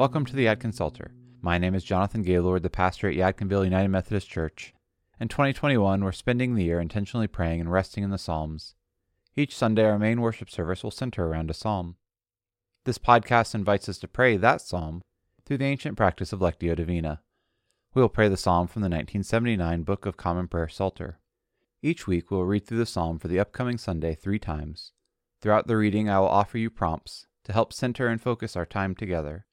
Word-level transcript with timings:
Welcome 0.00 0.24
to 0.24 0.34
the 0.34 0.46
Yadkin 0.46 0.72
Psalter. 0.72 1.12
My 1.42 1.58
name 1.58 1.74
is 1.74 1.84
Jonathan 1.84 2.22
Gaylord, 2.22 2.62
the 2.62 2.70
pastor 2.70 3.10
at 3.10 3.16
Yadkinville 3.16 3.64
United 3.64 3.90
Methodist 3.90 4.30
Church. 4.30 4.72
In 5.20 5.28
2021, 5.28 6.02
we're 6.02 6.10
spending 6.10 6.54
the 6.54 6.64
year 6.64 6.80
intentionally 6.80 7.26
praying 7.26 7.60
and 7.60 7.70
resting 7.70 8.02
in 8.02 8.08
the 8.08 8.16
Psalms. 8.16 8.76
Each 9.36 9.54
Sunday, 9.54 9.84
our 9.84 9.98
main 9.98 10.22
worship 10.22 10.48
service 10.48 10.82
will 10.82 10.90
center 10.90 11.26
around 11.26 11.50
a 11.50 11.52
psalm. 11.52 11.96
This 12.86 12.96
podcast 12.96 13.54
invites 13.54 13.90
us 13.90 13.98
to 13.98 14.08
pray 14.08 14.38
that 14.38 14.62
psalm 14.62 15.02
through 15.44 15.58
the 15.58 15.66
ancient 15.66 15.98
practice 15.98 16.32
of 16.32 16.40
Lectio 16.40 16.74
Divina. 16.74 17.20
We 17.92 18.00
will 18.00 18.08
pray 18.08 18.30
the 18.30 18.38
psalm 18.38 18.68
from 18.68 18.80
the 18.80 18.86
1979 18.86 19.82
Book 19.82 20.06
of 20.06 20.16
Common 20.16 20.48
Prayer 20.48 20.68
Psalter. 20.68 21.18
Each 21.82 22.06
week, 22.06 22.30
we 22.30 22.38
will 22.38 22.46
read 22.46 22.66
through 22.66 22.78
the 22.78 22.86
psalm 22.86 23.18
for 23.18 23.28
the 23.28 23.38
upcoming 23.38 23.76
Sunday 23.76 24.14
three 24.14 24.38
times. 24.38 24.92
Throughout 25.42 25.66
the 25.66 25.76
reading, 25.76 26.08
I 26.08 26.20
will 26.20 26.28
offer 26.28 26.56
you 26.56 26.70
prompts 26.70 27.26
to 27.44 27.52
help 27.52 27.74
center 27.74 28.08
and 28.08 28.18
focus 28.18 28.56
our 28.56 28.64
time 28.64 28.94
together. 28.94 29.44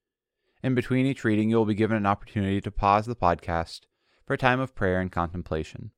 In 0.63 0.73
between 0.73 1.05
each 1.05 1.23
reading, 1.23 1.49
you 1.49 1.57
will 1.57 1.65
be 1.65 1.75
given 1.75 1.97
an 1.97 2.05
opportunity 2.05 2.59
to 2.61 2.71
pause 2.71 3.05
the 3.05 3.15
podcast 3.15 3.81
for 4.25 4.33
a 4.33 4.37
time 4.37 4.59
of 4.59 4.75
prayer 4.75 4.99
and 4.99 5.11
contemplation. 5.11 5.91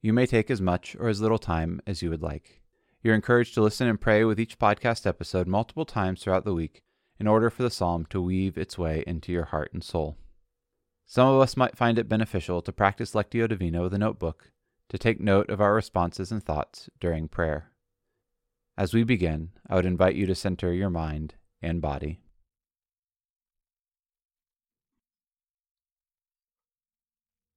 You 0.00 0.12
may 0.12 0.26
take 0.26 0.50
as 0.50 0.60
much 0.60 0.96
or 0.98 1.08
as 1.08 1.20
little 1.20 1.38
time 1.38 1.80
as 1.86 2.02
you 2.02 2.10
would 2.10 2.22
like. 2.22 2.62
You're 3.02 3.14
encouraged 3.14 3.54
to 3.54 3.62
listen 3.62 3.88
and 3.88 4.00
pray 4.00 4.24
with 4.24 4.40
each 4.40 4.58
podcast 4.58 5.06
episode 5.06 5.46
multiple 5.46 5.84
times 5.84 6.22
throughout 6.22 6.44
the 6.44 6.54
week 6.54 6.82
in 7.20 7.26
order 7.26 7.50
for 7.50 7.62
the 7.62 7.70
psalm 7.70 8.06
to 8.10 8.20
weave 8.20 8.56
its 8.56 8.78
way 8.78 9.04
into 9.06 9.32
your 9.32 9.46
heart 9.46 9.70
and 9.72 9.84
soul. 9.84 10.16
Some 11.06 11.28
of 11.28 11.40
us 11.40 11.56
might 11.56 11.76
find 11.76 11.98
it 11.98 12.08
beneficial 12.08 12.62
to 12.62 12.72
practice 12.72 13.12
Lectio 13.12 13.48
Divina 13.48 13.82
with 13.82 13.94
a 13.94 13.98
notebook 13.98 14.50
to 14.88 14.98
take 14.98 15.20
note 15.20 15.50
of 15.50 15.60
our 15.60 15.74
responses 15.74 16.32
and 16.32 16.42
thoughts 16.42 16.88
during 17.00 17.28
prayer. 17.28 17.70
As 18.76 18.92
we 18.92 19.04
begin, 19.04 19.50
I 19.68 19.76
would 19.76 19.86
invite 19.86 20.16
you 20.16 20.26
to 20.26 20.34
center 20.34 20.72
your 20.72 20.90
mind 20.90 21.34
and 21.62 21.80
body. 21.80 22.20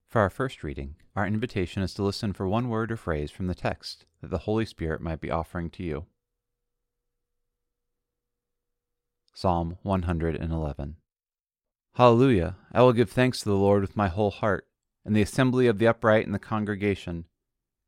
For 0.09 0.21
our 0.21 0.31
first 0.31 0.63
reading, 0.63 0.95
our 1.15 1.27
invitation 1.27 1.83
is 1.83 1.93
to 1.93 2.03
listen 2.03 2.33
for 2.33 2.47
one 2.47 2.67
word 2.67 2.91
or 2.91 2.97
phrase 2.97 3.29
from 3.29 3.45
the 3.45 3.53
text 3.53 4.05
that 4.21 4.31
the 4.31 4.39
Holy 4.39 4.65
Spirit 4.65 5.01
might 5.01 5.21
be 5.21 5.29
offering 5.29 5.69
to 5.69 5.83
you. 5.83 6.07
Psalm 9.35 9.77
111 9.83 10.95
Hallelujah! 11.93 12.55
I 12.71 12.81
will 12.81 12.93
give 12.93 13.11
thanks 13.11 13.41
to 13.41 13.49
the 13.49 13.55
Lord 13.55 13.81
with 13.81 13.95
my 13.95 14.07
whole 14.07 14.31
heart, 14.31 14.67
in 15.05 15.13
the 15.13 15.21
assembly 15.21 15.67
of 15.67 15.77
the 15.77 15.87
upright 15.87 16.25
in 16.25 16.31
the 16.31 16.39
congregation. 16.39 17.25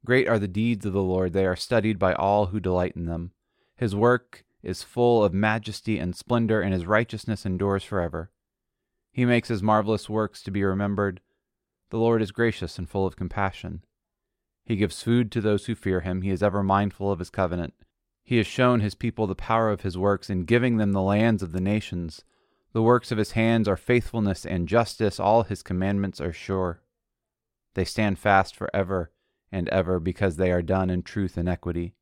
Great 0.05 0.27
are 0.27 0.37
the 0.37 0.47
deeds 0.47 0.85
of 0.85 0.93
the 0.93 1.01
Lord, 1.01 1.33
they 1.33 1.47
are 1.47 1.55
studied 1.55 1.97
by 1.97 2.13
all 2.13 2.47
who 2.47 2.59
delight 2.59 2.95
in 2.95 3.05
them. 3.05 3.31
His 3.75 3.95
work 3.95 4.45
is 4.61 4.83
full 4.83 5.23
of 5.23 5.33
majesty 5.33 5.97
and 5.97 6.15
splendor, 6.15 6.61
and 6.61 6.71
his 6.71 6.85
righteousness 6.85 7.47
endures 7.47 7.83
forever. 7.83 8.29
He 9.11 9.25
makes 9.25 9.47
his 9.47 9.63
marvelous 9.63 10.07
works 10.07 10.43
to 10.43 10.51
be 10.51 10.63
remembered 10.63 11.19
the 11.91 11.99
Lord 11.99 12.21
is 12.21 12.31
gracious 12.31 12.79
and 12.79 12.89
full 12.89 13.05
of 13.05 13.15
compassion. 13.15 13.83
He 14.65 14.77
gives 14.77 15.03
food 15.03 15.31
to 15.31 15.41
those 15.41 15.65
who 15.65 15.75
fear 15.75 15.99
him. 15.99 16.21
He 16.21 16.31
is 16.31 16.41
ever 16.41 16.63
mindful 16.63 17.11
of 17.11 17.19
his 17.19 17.29
covenant. 17.29 17.73
He 18.23 18.37
has 18.37 18.47
shown 18.47 18.79
his 18.79 18.95
people 18.95 19.27
the 19.27 19.35
power 19.35 19.69
of 19.69 19.81
his 19.81 19.97
works 19.97 20.29
in 20.29 20.45
giving 20.45 20.77
them 20.77 20.93
the 20.93 21.01
lands 21.01 21.43
of 21.43 21.51
the 21.51 21.59
nations. 21.59 22.23
The 22.71 22.81
works 22.81 23.11
of 23.11 23.17
his 23.17 23.31
hands 23.31 23.67
are 23.67 23.75
faithfulness 23.75 24.45
and 24.45 24.67
justice. 24.69 25.19
All 25.19 25.43
his 25.43 25.61
commandments 25.61 26.21
are 26.21 26.31
sure. 26.31 26.81
They 27.73 27.83
stand 27.83 28.19
fast 28.19 28.55
for 28.55 28.69
ever 28.73 29.11
and 29.51 29.67
ever 29.69 29.99
because 29.99 30.37
they 30.37 30.51
are 30.51 30.61
done 30.61 30.89
in 30.89 31.03
truth 31.03 31.35
and 31.35 31.49
equity. 31.49 31.93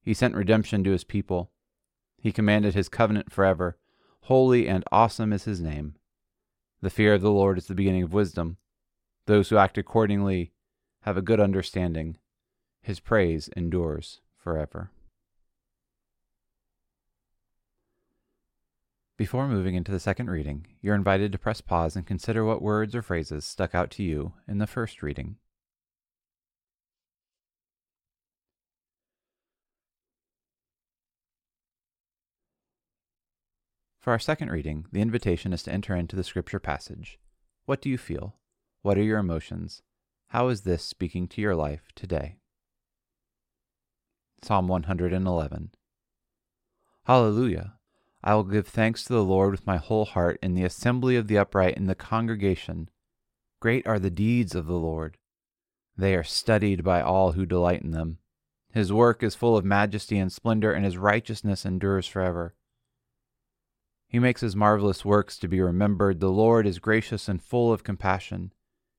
He 0.00 0.14
sent 0.14 0.36
redemption 0.36 0.84
to 0.84 0.92
his 0.92 1.02
people. 1.02 1.50
He 2.20 2.30
commanded 2.30 2.74
his 2.74 2.88
covenant 2.88 3.32
forever. 3.32 3.78
Holy 4.22 4.68
and 4.68 4.84
awesome 4.92 5.32
is 5.32 5.44
his 5.44 5.60
name. 5.60 5.96
The 6.82 6.90
fear 6.90 7.14
of 7.14 7.22
the 7.22 7.32
Lord 7.32 7.58
is 7.58 7.66
the 7.66 7.74
beginning 7.74 8.04
of 8.04 8.12
wisdom. 8.12 8.58
Those 9.26 9.48
who 9.48 9.56
act 9.56 9.76
accordingly 9.76 10.52
have 11.02 11.16
a 11.16 11.22
good 11.22 11.40
understanding. 11.40 12.16
His 12.80 13.00
praise 13.00 13.48
endures 13.56 14.20
forever. 14.36 14.90
Before 19.16 19.48
moving 19.48 19.74
into 19.74 19.90
the 19.90 19.98
second 19.98 20.30
reading, 20.30 20.66
you're 20.80 20.94
invited 20.94 21.32
to 21.32 21.38
press 21.38 21.60
pause 21.60 21.96
and 21.96 22.06
consider 22.06 22.44
what 22.44 22.62
words 22.62 22.94
or 22.94 23.02
phrases 23.02 23.44
stuck 23.44 23.74
out 23.74 23.90
to 23.92 24.02
you 24.02 24.34
in 24.46 24.58
the 24.58 24.66
first 24.66 25.02
reading. 25.02 25.36
For 33.98 34.12
our 34.12 34.20
second 34.20 34.52
reading, 34.52 34.86
the 34.92 35.00
invitation 35.00 35.52
is 35.52 35.64
to 35.64 35.72
enter 35.72 35.96
into 35.96 36.14
the 36.14 36.22
scripture 36.22 36.60
passage. 36.60 37.18
What 37.64 37.80
do 37.80 37.88
you 37.88 37.98
feel? 37.98 38.36
What 38.86 38.98
are 38.98 39.02
your 39.02 39.18
emotions? 39.18 39.82
How 40.28 40.46
is 40.46 40.60
this 40.60 40.80
speaking 40.80 41.26
to 41.30 41.40
your 41.40 41.56
life 41.56 41.90
today? 41.96 42.36
Psalm 44.44 44.68
111 44.68 45.70
Hallelujah! 47.02 47.74
I 48.22 48.36
will 48.36 48.44
give 48.44 48.68
thanks 48.68 49.02
to 49.02 49.12
the 49.12 49.24
Lord 49.24 49.50
with 49.50 49.66
my 49.66 49.76
whole 49.76 50.04
heart 50.04 50.38
in 50.40 50.54
the 50.54 50.62
assembly 50.62 51.16
of 51.16 51.26
the 51.26 51.36
upright 51.36 51.76
in 51.76 51.86
the 51.86 51.96
congregation. 51.96 52.88
Great 53.58 53.84
are 53.88 53.98
the 53.98 54.08
deeds 54.08 54.54
of 54.54 54.68
the 54.68 54.78
Lord. 54.78 55.18
They 55.96 56.14
are 56.14 56.22
studied 56.22 56.84
by 56.84 57.02
all 57.02 57.32
who 57.32 57.44
delight 57.44 57.82
in 57.82 57.90
them. 57.90 58.18
His 58.70 58.92
work 58.92 59.24
is 59.24 59.34
full 59.34 59.56
of 59.56 59.64
majesty 59.64 60.16
and 60.16 60.32
splendor, 60.32 60.72
and 60.72 60.84
his 60.84 60.96
righteousness 60.96 61.66
endures 61.66 62.06
forever. 62.06 62.54
He 64.06 64.20
makes 64.20 64.42
his 64.42 64.54
marvelous 64.54 65.04
works 65.04 65.38
to 65.38 65.48
be 65.48 65.60
remembered. 65.60 66.20
The 66.20 66.30
Lord 66.30 66.68
is 66.68 66.78
gracious 66.78 67.28
and 67.28 67.42
full 67.42 67.72
of 67.72 67.82
compassion. 67.82 68.52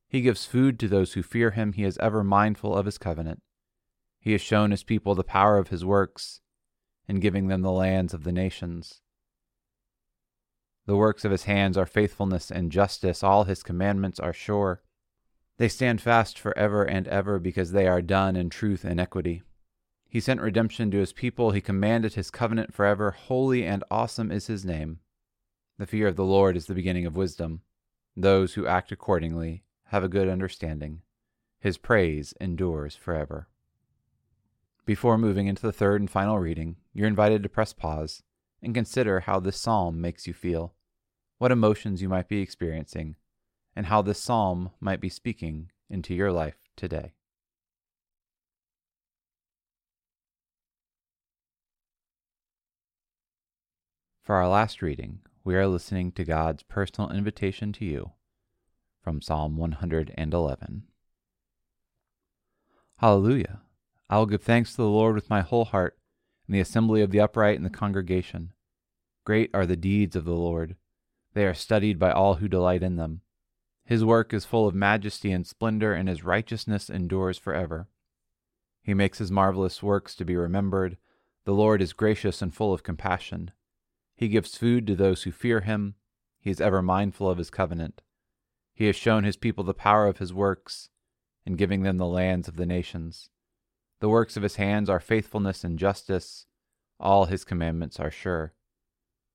He 0.09 0.21
gives 0.21 0.45
food 0.45 0.79
to 0.79 0.87
those 0.87 1.13
who 1.13 1.23
fear 1.23 1.51
him. 1.51 1.73
He 1.73 1.83
is 1.83 1.97
ever 1.97 2.23
mindful 2.23 2.75
of 2.75 2.85
his 2.85 2.97
covenant. 2.97 3.41
He 4.19 4.31
has 4.31 4.41
shown 4.41 4.71
his 4.71 4.83
people 4.83 5.15
the 5.15 5.23
power 5.23 5.57
of 5.57 5.67
his 5.67 5.85
works 5.85 6.41
in 7.07 7.19
giving 7.19 7.47
them 7.47 7.61
the 7.61 7.71
lands 7.71 8.13
of 8.13 8.23
the 8.23 8.31
nations. 8.31 9.01
The 10.85 10.95
works 10.95 11.25
of 11.25 11.31
his 11.31 11.43
hands 11.43 11.77
are 11.77 11.85
faithfulness 11.85 12.49
and 12.49 12.71
justice. 12.71 13.21
All 13.21 13.43
his 13.43 13.63
commandments 13.63 14.19
are 14.19 14.33
sure. 14.33 14.81
They 15.57 15.67
stand 15.67 16.01
fast 16.01 16.39
for 16.39 16.57
ever 16.57 16.83
and 16.83 17.07
ever 17.07 17.39
because 17.39 17.71
they 17.71 17.87
are 17.87 18.01
done 18.01 18.35
in 18.35 18.49
truth 18.49 18.85
and 18.85 18.99
equity. 18.99 19.43
He 20.07 20.21
sent 20.21 20.39
redemption 20.39 20.89
to 20.91 20.99
his 20.99 21.11
people. 21.11 21.51
He 21.51 21.59
commanded 21.59 22.13
his 22.13 22.31
covenant 22.31 22.73
forever. 22.73 23.11
Holy 23.11 23.65
and 23.65 23.83
awesome 23.91 24.31
is 24.31 24.47
his 24.47 24.63
name. 24.63 24.99
The 25.77 25.87
fear 25.87 26.07
of 26.07 26.15
the 26.15 26.23
Lord 26.23 26.55
is 26.55 26.67
the 26.67 26.73
beginning 26.73 27.05
of 27.05 27.17
wisdom. 27.17 27.61
Those 28.15 28.53
who 28.53 28.65
act 28.65 28.91
accordingly 28.91 29.63
have 29.87 30.03
a 30.03 30.09
good 30.09 30.27
understanding. 30.27 31.01
His 31.59 31.77
praise 31.77 32.33
endures 32.39 32.95
forever. 32.95 33.47
Before 34.85 35.17
moving 35.17 35.47
into 35.47 35.61
the 35.61 35.73
third 35.73 36.01
and 36.01 36.09
final 36.09 36.39
reading, 36.39 36.77
you're 36.93 37.07
invited 37.07 37.43
to 37.43 37.49
press 37.49 37.73
pause 37.73 38.23
and 38.61 38.73
consider 38.73 39.21
how 39.21 39.39
this 39.39 39.59
psalm 39.59 39.99
makes 40.01 40.27
you 40.27 40.33
feel, 40.33 40.73
what 41.37 41.51
emotions 41.51 42.01
you 42.01 42.09
might 42.09 42.27
be 42.27 42.41
experiencing, 42.41 43.15
and 43.75 43.85
how 43.85 44.01
this 44.01 44.21
psalm 44.21 44.71
might 44.79 44.99
be 44.99 45.09
speaking 45.09 45.71
into 45.89 46.13
your 46.13 46.31
life 46.31 46.57
today. 46.75 47.13
For 54.21 54.35
our 54.35 54.49
last 54.49 54.81
reading, 54.81 55.19
we 55.45 55.55
are 55.55 55.67
listening 55.67 56.11
to 56.13 56.25
God's 56.25 56.63
personal 56.63 57.09
invitation 57.09 57.71
to 57.73 57.85
you 57.85 58.11
from 59.07 59.21
Psalm 59.21 59.55
111. 59.55 60.83
Hallelujah! 62.97 63.61
I 64.09 64.17
will 64.17 64.25
give 64.25 64.43
thanks 64.43 64.71
to 64.71 64.81
the 64.81 64.89
Lord 64.89 65.15
with 65.15 65.29
my 65.29 65.39
whole 65.39 65.63
heart 65.63 65.97
in 66.45 66.51
the 66.51 66.59
assembly 66.59 67.01
of 67.01 67.11
the 67.11 67.21
upright 67.21 67.55
and 67.55 67.65
the 67.65 67.69
congregation. 67.69 68.51
Great 69.23 69.49
are 69.53 69.65
the 69.65 69.77
deeds 69.77 70.17
of 70.17 70.25
the 70.25 70.33
Lord. 70.33 70.75
They 71.33 71.45
are 71.45 71.53
studied 71.53 71.97
by 71.97 72.11
all 72.11 72.33
who 72.33 72.49
delight 72.49 72.83
in 72.83 72.97
them. 72.97 73.21
His 73.85 74.03
work 74.03 74.33
is 74.33 74.43
full 74.43 74.67
of 74.67 74.75
majesty 74.75 75.31
and 75.31 75.47
splendor, 75.47 75.93
and 75.93 76.09
his 76.09 76.25
righteousness 76.25 76.89
endures 76.89 77.37
forever. 77.37 77.87
He 78.83 78.93
makes 78.93 79.19
his 79.19 79.31
marvelous 79.31 79.81
works 79.81 80.15
to 80.15 80.25
be 80.25 80.35
remembered. 80.35 80.97
The 81.45 81.53
Lord 81.53 81.81
is 81.81 81.93
gracious 81.93 82.41
and 82.41 82.53
full 82.53 82.73
of 82.73 82.83
compassion. 82.83 83.51
He 84.17 84.27
gives 84.27 84.57
food 84.57 84.85
to 84.87 84.97
those 84.97 85.23
who 85.23 85.31
fear 85.31 85.61
him. 85.61 85.95
He 86.41 86.49
is 86.49 86.59
ever 86.59 86.81
mindful 86.81 87.29
of 87.29 87.37
his 87.37 87.49
covenant. 87.49 88.01
He 88.77 88.85
has 88.85 88.95
shown 88.95 89.23
his 89.23 89.37
people 89.37 89.63
the 89.63 89.73
power 89.73 90.05
of 90.05 90.19
his 90.19 90.31
works 90.31 90.89
in 91.47 91.55
giving 91.55 91.81
them 91.81 91.97
the 91.97 92.05
lands 92.05 92.47
of 92.47 92.57
the 92.57 92.65
nations. 92.67 93.31
The 94.01 94.07
works 94.07 94.37
of 94.37 94.43
his 94.43 94.57
hands 94.57 94.87
are 94.87 94.99
faithfulness 94.99 95.63
and 95.63 95.79
justice. 95.79 96.45
All 96.99 97.25
his 97.25 97.43
commandments 97.43 97.99
are 97.99 98.11
sure. 98.11 98.53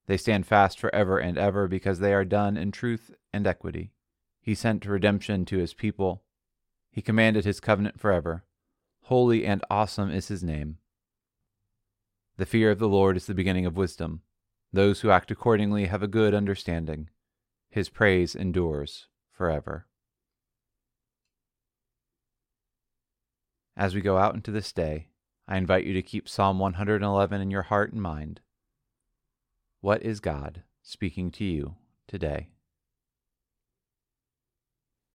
They 0.07 0.15
stand 0.15 0.47
fast 0.47 0.79
for 0.79 0.95
ever 0.95 1.17
and 1.17 1.37
ever 1.37 1.67
because 1.67 1.99
they 1.99 2.13
are 2.13 2.23
done 2.23 2.55
in 2.55 2.71
truth 2.71 3.13
and 3.33 3.45
equity. 3.45 3.91
He 4.39 4.55
sent 4.55 4.85
redemption 4.85 5.43
to 5.47 5.57
his 5.57 5.73
people. 5.73 6.23
He 6.89 7.01
commanded 7.01 7.43
his 7.43 7.59
covenant 7.59 7.99
forever. 7.99 8.45
Holy 9.01 9.45
and 9.45 9.61
awesome 9.69 10.09
is 10.09 10.29
his 10.29 10.41
name. 10.41 10.77
The 12.37 12.45
fear 12.45 12.71
of 12.71 12.79
the 12.79 12.87
Lord 12.87 13.17
is 13.17 13.25
the 13.25 13.33
beginning 13.33 13.65
of 13.65 13.75
wisdom. 13.75 14.21
Those 14.71 15.01
who 15.01 15.09
act 15.09 15.31
accordingly 15.31 15.87
have 15.87 16.01
a 16.01 16.07
good 16.07 16.33
understanding. 16.33 17.09
His 17.69 17.89
praise 17.89 18.35
endures 18.35 19.07
forever. 19.43 19.85
As 23.75 23.93
we 23.93 23.99
go 23.99 24.17
out 24.17 24.35
into 24.35 24.51
this 24.51 24.71
day, 24.71 25.09
I 25.49 25.57
invite 25.57 25.83
you 25.83 25.91
to 25.95 26.01
keep 26.01 26.29
Psalm 26.29 26.59
111 26.59 27.41
in 27.41 27.51
your 27.51 27.63
heart 27.63 27.91
and 27.91 28.01
mind. 28.01 28.39
What 29.81 30.01
is 30.01 30.21
God 30.21 30.63
speaking 30.81 31.29
to 31.31 31.43
you 31.43 31.75
today? 32.07 32.52